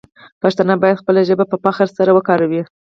پښتانه 0.41 0.75
باید 0.81 1.01
خپله 1.01 1.21
ژبه 1.29 1.45
په 1.51 1.57
فخر 1.63 1.87
سره 1.97 2.11
وکاروي. 2.13 2.61